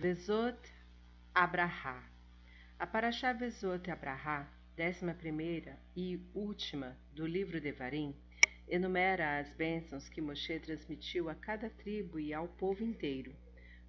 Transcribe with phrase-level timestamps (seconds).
[0.00, 0.58] Vezot
[1.34, 2.02] Abraha.
[2.78, 8.16] A Parashá Vezot Abraha, décima primeira e última do livro de Varim,
[8.66, 13.36] enumera as bênçãos que Moshe transmitiu a cada tribo e ao povo inteiro.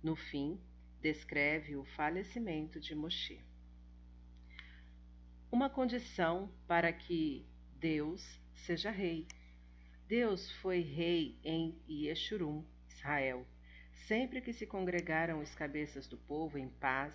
[0.03, 0.59] No fim,
[0.99, 3.41] descreve o falecimento de Moshe.
[5.49, 7.47] Uma condição para que
[7.79, 9.29] Deus seja rei.
[10.09, 13.47] Deus foi rei em Yeshurum, Israel,
[14.07, 17.13] sempre que se congregaram os cabeças do povo em paz,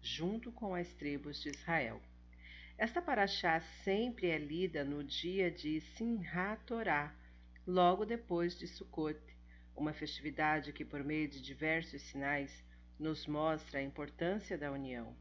[0.00, 2.00] junto com as tribos de Israel.
[2.76, 7.14] Esta paraxá sempre é lida no dia de Simhat Torá,
[7.66, 9.18] logo depois de Sukkot,
[9.76, 12.64] uma festividade que, por meio de diversos sinais,
[12.98, 15.14] nos mostra a importância da união.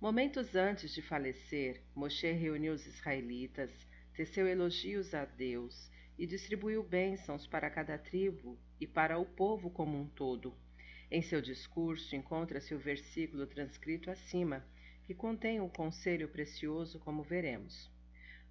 [0.00, 3.70] Momentos antes de falecer, Moshe reuniu os israelitas,
[4.14, 9.98] teceu elogios a Deus e distribuiu bênçãos para cada tribo e para o povo como
[9.98, 10.56] um todo.
[11.10, 14.64] Em seu discurso encontra-se o versículo transcrito acima,
[15.04, 17.90] que contém um conselho precioso, como veremos.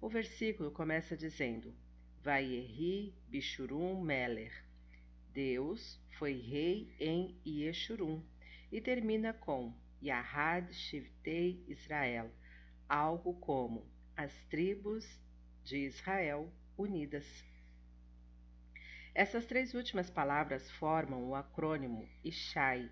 [0.00, 1.74] O versículo começa dizendo:
[2.22, 4.52] Vaierri Bishurum Meler.
[5.32, 8.22] Deus foi rei em Yeshurum.
[8.70, 12.30] E termina com Yahad Shivtei Israel,
[12.88, 15.04] algo como as tribos
[15.64, 17.26] de Israel unidas.
[19.14, 22.88] Essas três últimas palavras formam o acrônimo Ishai,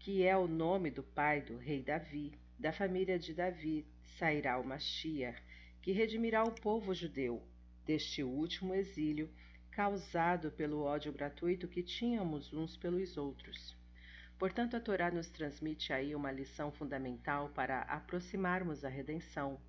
[0.00, 3.86] que é o nome do pai do rei Davi, da família de Davi,
[4.18, 5.40] sairá o Mashiach,
[5.80, 7.42] que redimirá o povo judeu
[7.86, 9.30] deste último exílio
[9.70, 13.78] causado pelo ódio gratuito que tínhamos uns pelos outros.
[14.38, 19.60] Portanto, a Torá nos transmite aí uma lição fundamental para aproximarmos a redenção.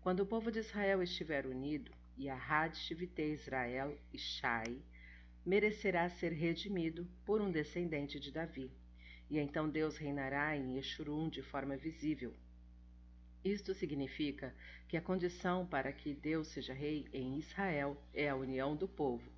[0.00, 4.82] Quando o povo de Israel estiver unido, e a Had Shivite Israel e Shai,
[5.44, 8.70] merecerá ser redimido por um descendente de Davi.
[9.28, 12.34] E então Deus reinará em Yeshurun de forma visível.
[13.44, 14.54] Isto significa
[14.88, 19.30] que a condição para que Deus seja rei em Israel é a união do povo.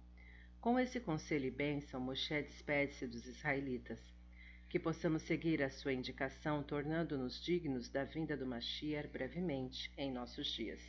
[0.61, 4.01] Com esse conselho e bênção, Moshe despede-se dos israelitas.
[4.69, 10.49] Que possamos seguir a sua indicação, tornando-nos dignos da vinda do Mashiach brevemente em nossos
[10.49, 10.81] dias.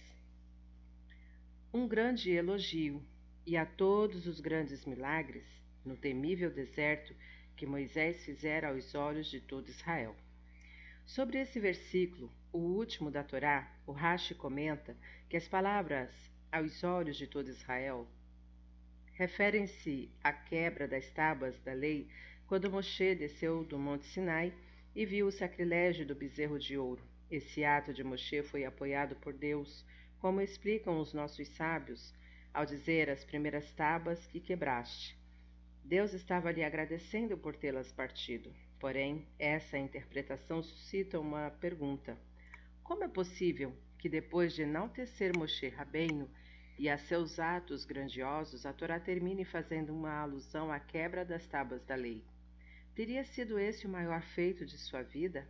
[1.73, 3.03] Um grande elogio
[3.47, 5.45] e a todos os grandes milagres
[5.85, 7.15] no temível deserto
[7.55, 10.13] que Moisés fizera aos olhos de todo Israel.
[11.05, 14.97] Sobre esse versículo, o último da Torá, o Rashi comenta
[15.29, 16.11] que as palavras
[16.51, 18.05] aos olhos de todo Israel
[19.13, 22.09] referem-se à quebra das tábuas da lei
[22.47, 24.53] quando Moshe desceu do Monte Sinai
[24.93, 27.01] e viu o sacrilégio do bezerro de ouro.
[27.31, 29.85] Esse ato de Moshe foi apoiado por Deus,
[30.19, 32.13] como explicam os nossos sábios,
[32.57, 35.15] ao dizer as primeiras tábuas que quebraste.
[35.83, 38.51] Deus estava lhe agradecendo por tê-las partido.
[38.79, 42.17] Porém, essa interpretação suscita uma pergunta:
[42.83, 46.27] como é possível que depois de enaltecer Moshe Rabbeinu
[46.79, 51.85] e a seus atos grandiosos, a Torá termine fazendo uma alusão à quebra das tábuas
[51.85, 52.23] da lei?
[52.95, 55.47] Teria sido esse o maior feito de sua vida?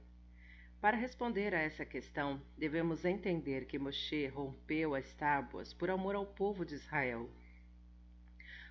[0.79, 6.25] Para responder a essa questão, devemos entender que Moshe rompeu as tábuas por amor ao
[6.25, 7.27] povo de Israel.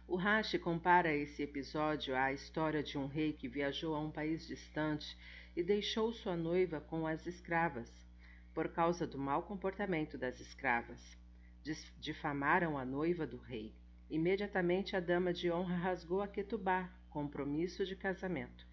[0.07, 4.47] O Rashi compara esse episódio à história de um rei que viajou a um país
[4.47, 5.19] distante
[5.57, 7.91] e deixou sua noiva com as escravas,
[8.55, 11.19] por causa do mau comportamento das escravas.
[11.99, 13.75] Difamaram a noiva do rei.
[14.09, 18.65] Imediatamente a dama de honra rasgou a ketubá, compromisso de casamento,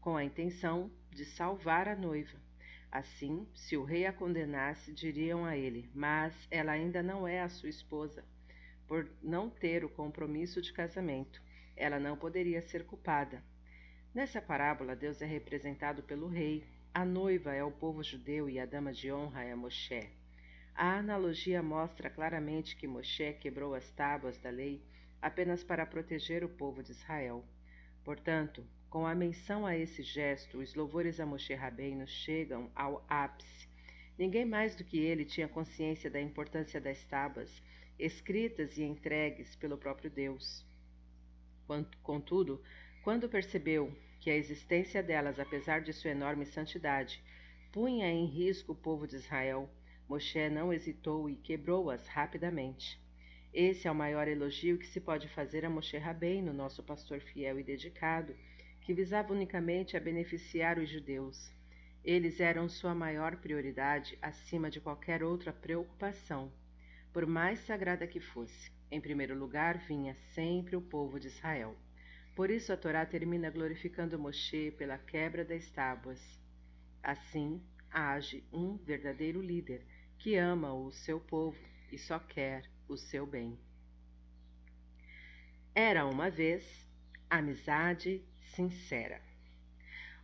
[0.00, 2.45] com a intenção de salvar a noiva.
[2.96, 7.48] Assim, se o rei a condenasse, diriam a ele: Mas ela ainda não é a
[7.50, 8.24] sua esposa.
[8.88, 11.42] Por não ter o compromisso de casamento,
[11.76, 13.44] ela não poderia ser culpada.
[14.14, 16.64] Nessa parábola, Deus é representado pelo rei,
[16.94, 20.08] a noiva é o povo judeu e a dama de honra é Moshe.
[20.74, 24.82] A analogia mostra claramente que Moshe quebrou as tábuas da lei
[25.20, 27.44] apenas para proteger o povo de Israel.
[28.02, 33.68] Portanto, com a menção a esse gesto, os louvores a Moshe Rabbeinu chegam ao ápice.
[34.18, 37.62] Ninguém mais do que ele tinha consciência da importância das tábuas,
[37.98, 40.64] escritas e entregues pelo próprio Deus.
[42.02, 42.62] Contudo,
[43.02, 47.22] quando percebeu que a existência delas, apesar de sua enorme santidade,
[47.72, 49.68] punha em risco o povo de Israel,
[50.08, 53.00] Moshe não hesitou e quebrou-as rapidamente.
[53.52, 57.58] Esse é o maior elogio que se pode fazer a Moshe Rabbeinu, nosso pastor fiel
[57.58, 58.36] e dedicado,
[58.86, 61.50] que visava unicamente a beneficiar os judeus.
[62.04, 66.52] Eles eram sua maior prioridade acima de qualquer outra preocupação,
[67.12, 68.70] por mais sagrada que fosse.
[68.88, 71.76] Em primeiro lugar vinha sempre o povo de Israel.
[72.36, 76.22] Por isso a Torá termina glorificando Moshe pela quebra das tábuas.
[77.02, 77.60] Assim
[77.90, 79.84] age um verdadeiro líder
[80.16, 81.58] que ama o seu povo
[81.90, 83.58] e só quer o seu bem.
[85.74, 86.88] Era uma vez
[87.28, 88.24] amizade
[88.56, 89.20] sincera.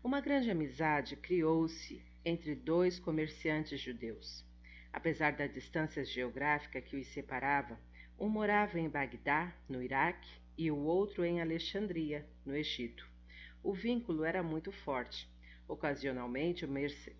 [0.02, 4.43] Uma grande amizade criou-se entre dois comerciantes judeus.
[4.90, 7.79] Apesar da distância geográfica que os separava,
[8.19, 13.06] um morava em Bagdá, no Iraque, e o outro em Alexandria, no Egito.
[13.62, 15.28] O vínculo era muito forte.
[15.69, 16.70] Ocasionalmente, o,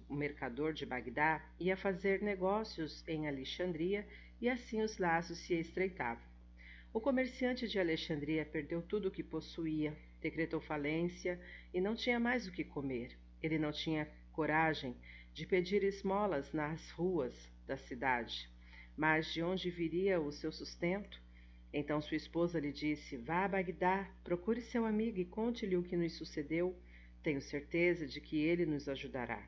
[0.09, 4.09] o mercador de Bagdá ia fazer negócios em Alexandria
[4.41, 6.32] e assim os laços se estreitavam.
[6.95, 11.41] O comerciante de Alexandria perdeu tudo o que possuía, decretou falência
[11.73, 13.17] e não tinha mais o que comer.
[13.43, 14.95] Ele não tinha coragem
[15.33, 17.35] de pedir esmolas nas ruas
[17.67, 18.47] da cidade.
[18.95, 21.19] Mas de onde viria o seu sustento?
[21.73, 25.97] Então sua esposa lhe disse: Vá a Bagdá, procure seu amigo e conte-lhe o que
[25.97, 26.77] nos sucedeu.
[27.23, 29.43] Tenho certeza de que ele nos ajudará.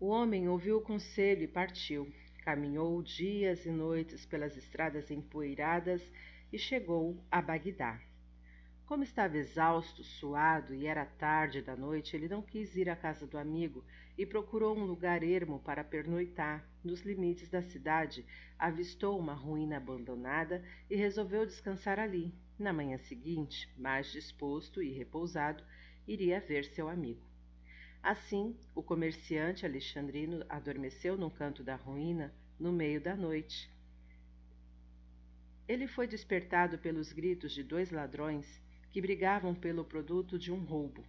[0.00, 2.12] O homem ouviu o conselho e partiu.
[2.42, 6.02] Caminhou dias e noites pelas estradas empoeiradas
[6.52, 8.00] e chegou a Bagdá.
[8.84, 13.28] Como estava exausto, suado e era tarde da noite, ele não quis ir à casa
[13.28, 13.84] do amigo
[14.18, 16.68] e procurou um lugar ermo para pernoitar.
[16.82, 18.26] Nos limites da cidade,
[18.58, 22.34] avistou uma ruína abandonada e resolveu descansar ali.
[22.58, 25.62] Na manhã seguinte, mais disposto e repousado,
[26.08, 27.31] iria ver seu amigo.
[28.02, 33.70] Assim, o comerciante alexandrino adormeceu num canto da ruína no meio da noite.
[35.68, 38.60] Ele foi despertado pelos gritos de dois ladrões
[38.90, 41.04] que brigavam pelo produto de um roubo.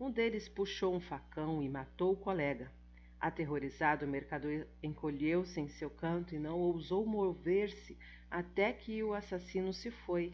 [0.00, 2.72] Um deles puxou um facão e matou o colega.
[3.20, 7.98] Aterrorizado, o mercador encolheu-se em seu canto e não ousou mover-se
[8.30, 10.32] até que o assassino se foi.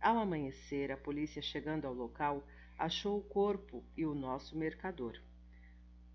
[0.00, 2.46] Ao amanhecer, a polícia, chegando ao local,
[2.78, 5.20] achou o corpo e o nosso mercador.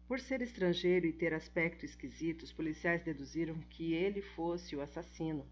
[0.07, 5.45] Por ser estrangeiro e ter aspecto esquisito, os policiais deduziram que ele fosse o assassino.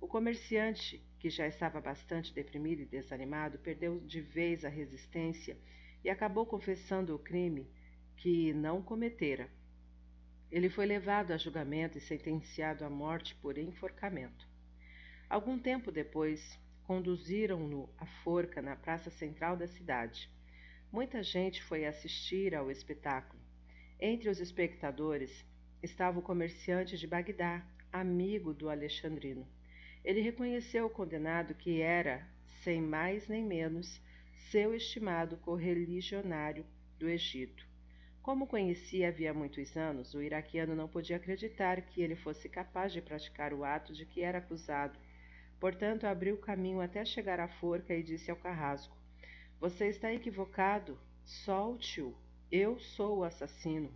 [0.00, 5.58] O comerciante, que já estava bastante deprimido e desanimado, perdeu de vez a resistência
[6.02, 7.68] e acabou confessando o crime
[8.16, 9.50] que não cometera.
[10.50, 14.48] Ele foi levado a julgamento e sentenciado à morte por enforcamento.
[15.28, 20.28] Algum tempo depois, conduziram-no à forca na praça central da cidade.
[20.92, 23.40] Muita gente foi assistir ao espetáculo.
[24.00, 25.46] Entre os espectadores
[25.80, 29.46] estava o comerciante de Bagdá, amigo do alexandrino.
[30.04, 32.26] Ele reconheceu o condenado que era,
[32.64, 34.00] sem mais nem menos,
[34.50, 36.66] seu estimado correligionário
[36.98, 37.64] do Egito.
[38.20, 43.00] Como conhecia havia muitos anos, o iraquiano não podia acreditar que ele fosse capaz de
[43.00, 44.98] praticar o ato de que era acusado.
[45.60, 48.99] Portanto, abriu caminho até chegar à forca e disse ao carrasco:
[49.60, 50.98] Você está equivocado.
[51.22, 52.16] Solte-o.
[52.50, 53.92] Eu sou o assassino.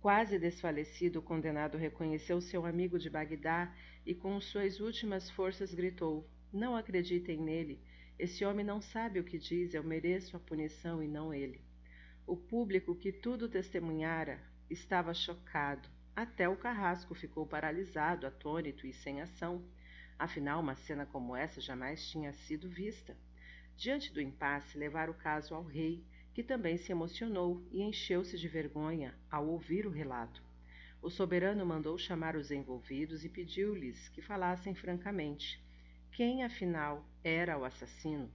[0.00, 3.70] Quase desfalecido, o condenado reconheceu seu amigo de Bagdá
[4.06, 7.78] e com suas últimas forças gritou: Não acreditem nele.
[8.18, 11.60] Esse homem não sabe o que diz, eu mereço a punição e não ele.
[12.26, 15.86] O público que tudo testemunhara estava chocado.
[16.16, 19.62] Até o carrasco ficou paralisado, atônito e sem ação.
[20.18, 23.14] Afinal, uma cena como essa jamais tinha sido vista.
[23.80, 26.04] Diante do impasse, levaram o caso ao rei,
[26.34, 30.42] que também se emocionou e encheu-se de vergonha ao ouvir o relato.
[31.00, 35.64] O soberano mandou chamar os envolvidos e pediu-lhes que falassem francamente.
[36.12, 38.30] Quem, afinal, era o assassino?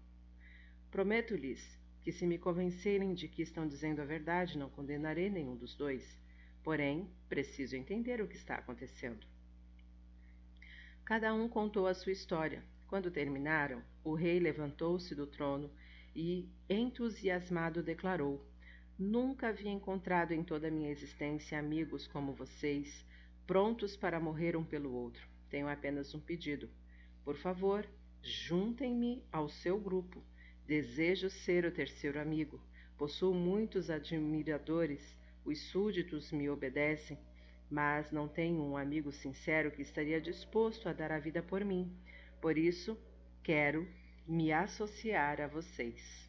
[0.90, 5.76] Prometo-lhes que, se me convencerem de que estão dizendo a verdade, não condenarei nenhum dos
[5.76, 6.20] dois.
[6.64, 9.28] Porém, preciso entender o que está acontecendo.
[11.04, 12.64] Cada um contou a sua história.
[12.96, 15.70] Quando terminaram, o rei levantou-se do trono
[16.16, 18.42] e, entusiasmado, declarou:
[18.98, 23.06] Nunca havia encontrado em toda a minha existência amigos como vocês,
[23.46, 25.28] prontos para morrer um pelo outro.
[25.50, 26.70] Tenho apenas um pedido.
[27.26, 27.86] Por favor,
[28.24, 30.24] juntem-me ao seu grupo.
[30.66, 32.62] Desejo ser o terceiro amigo.
[32.98, 37.20] Possuo muitos admiradores, os súditos me obedecem,
[37.70, 41.94] mas não tenho um amigo sincero que estaria disposto a dar a vida por mim.
[42.46, 42.96] Por isso,
[43.42, 43.88] quero
[44.28, 46.25] me associar a vocês.